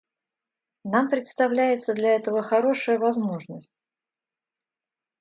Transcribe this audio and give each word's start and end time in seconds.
Нам 0.83 1.09
представляется 1.11 1.93
для 1.93 2.15
этого 2.15 2.41
хорошая 2.41 2.97
возможность. 2.97 3.71